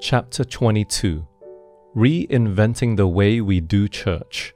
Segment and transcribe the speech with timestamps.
[0.00, 1.26] Chapter 22
[1.96, 4.54] Reinventing the Way We Do Church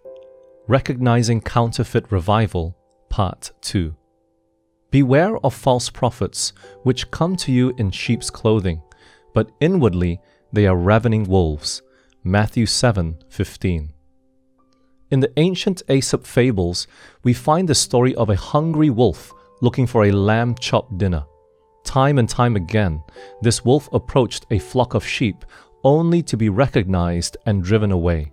[0.69, 2.77] Recognizing Counterfeit Revival,
[3.09, 3.93] Part 2.
[4.93, 6.53] Beware of false prophets,
[6.85, 8.83] which come to you in sheep's clothing,
[9.35, 10.21] but inwardly
[10.53, 11.83] they are ravening wolves.
[12.23, 13.91] Matthew 7:15.
[15.11, 16.87] In the ancient Aesop fables,
[17.25, 21.25] we find the story of a hungry wolf looking for a lamb chop dinner.
[21.85, 23.03] Time and time again,
[23.41, 25.45] this wolf approached a flock of sheep
[25.85, 28.33] only to be recognized and driven away.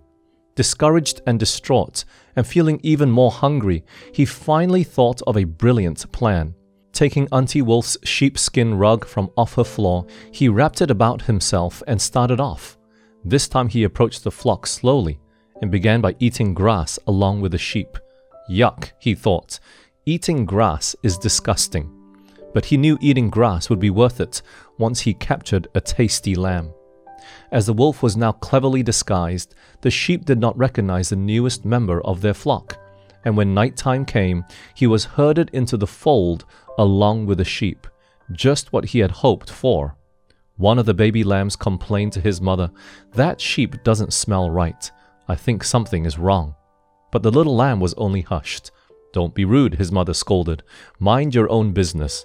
[0.54, 2.04] Discouraged and distraught,
[2.36, 6.54] and feeling even more hungry, he finally thought of a brilliant plan.
[6.92, 12.00] Taking Auntie Wolf's sheepskin rug from off her floor, he wrapped it about himself and
[12.00, 12.78] started off.
[13.24, 15.18] This time he approached the flock slowly
[15.62, 17.98] and began by eating grass along with the sheep.
[18.50, 19.60] Yuck, he thought.
[20.06, 21.99] Eating grass is disgusting
[22.52, 24.42] but he knew eating grass would be worth it
[24.78, 26.72] once he captured a tasty lamb.
[27.52, 32.00] As the wolf was now cleverly disguised, the sheep did not recognize the newest member
[32.02, 32.78] of their flock,
[33.24, 36.44] and when night time came, he was herded into the fold
[36.78, 37.86] along with the sheep,
[38.32, 39.96] just what he had hoped for.
[40.56, 42.70] One of the baby lambs complained to his mother,
[43.14, 44.90] That sheep doesn't smell right.
[45.28, 46.54] I think something is wrong.
[47.10, 48.70] But the little lamb was only hushed.
[49.12, 50.62] Don't be rude, his mother scolded.
[50.98, 52.24] Mind your own business.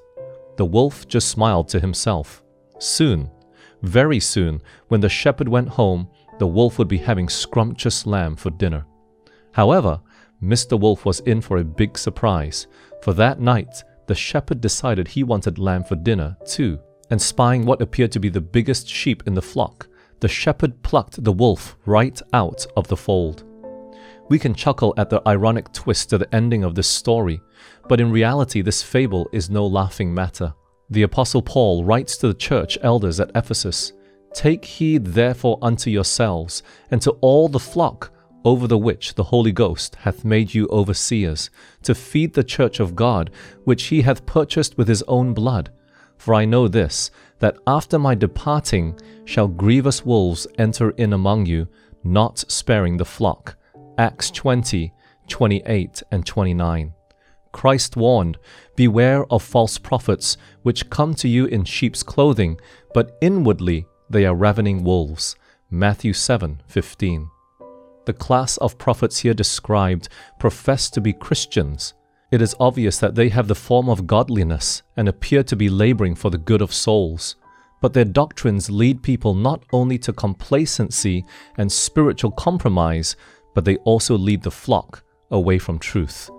[0.58, 2.44] The wolf just smiled to himself.
[2.80, 3.30] Soon,
[3.82, 8.50] very soon, when the shepherd went home, the wolf would be having scrumptious lamb for
[8.50, 8.86] dinner.
[9.52, 10.02] However,
[10.42, 10.80] Mr.
[10.80, 12.68] Wolf was in for a big surprise,
[13.02, 17.82] for that night the shepherd decided he wanted lamb for dinner too, and spying what
[17.82, 19.88] appeared to be the biggest sheep in the flock,
[20.20, 23.44] the shepherd plucked the wolf right out of the fold.
[24.28, 27.42] We can chuckle at the ironic twist to the ending of this story,
[27.88, 30.54] but in reality, this fable is no laughing matter.
[30.90, 33.94] The Apostle Paul writes to the church elders at Ephesus
[34.34, 38.12] Take heed therefore unto yourselves, and to all the flock
[38.44, 41.50] over the which the Holy Ghost hath made you overseers,
[41.84, 43.32] to feed the church of God,
[43.64, 45.72] which he hath purchased with his own blood.
[46.18, 51.68] For I know this, that after my departing shall grievous wolves enter in among you,
[52.04, 53.58] not sparing the flock.
[53.98, 54.92] Acts 20,
[55.28, 56.94] 28 and 29.
[57.54, 58.38] Christ warned,
[58.76, 62.60] Beware of false prophets, which come to you in sheep's clothing,
[62.94, 65.38] but inwardly they are ravening wolves.
[65.70, 67.30] Matthew 7, 15.
[68.06, 71.94] The class of prophets here described profess to be Christians.
[72.32, 76.16] It is obvious that they have the form of godliness and appear to be laboring
[76.16, 77.38] for the good of souls
[77.86, 81.24] but their doctrines lead people not only to complacency
[81.58, 83.16] and spiritual compromise,
[83.56, 86.30] but they also lead the flock away from truth.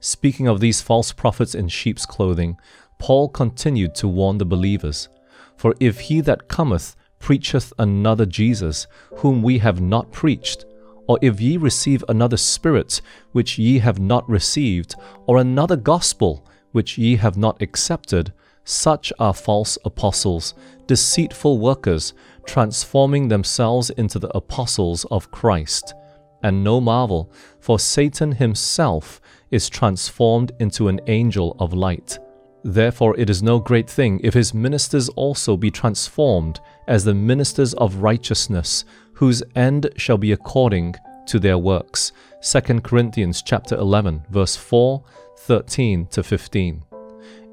[0.00, 2.58] Speaking of these false prophets in sheep's clothing,
[2.98, 5.08] Paul continued to warn the believers
[5.56, 10.66] For if he that cometh preacheth another Jesus, whom we have not preached,
[11.08, 13.00] or if ye receive another Spirit,
[13.32, 14.94] which ye have not received,
[15.26, 18.32] or another gospel, which ye have not accepted,
[18.64, 20.54] such are false apostles,
[20.86, 22.12] deceitful workers,
[22.44, 25.94] transforming themselves into the apostles of Christ.
[26.42, 29.20] And no marvel, for Satan himself
[29.50, 32.18] is transformed into an angel of light.
[32.64, 37.74] Therefore, it is no great thing if his ministers also be transformed as the ministers
[37.74, 40.94] of righteousness, whose end shall be according
[41.26, 42.12] to their works.
[42.42, 45.02] 2 Corinthians chapter 11, verse 4,
[45.38, 46.82] 13 to 15.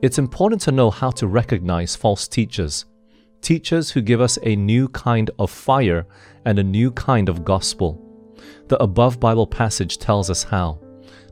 [0.01, 2.85] It's important to know how to recognize false teachers.
[3.41, 6.05] Teachers who give us a new kind of fire
[6.45, 8.02] and a new kind of gospel.
[8.73, 10.79] The above Bible passage tells us how.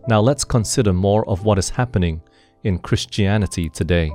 [0.08, 2.22] Now let's consider more of what is happening
[2.64, 4.12] in Christianity today.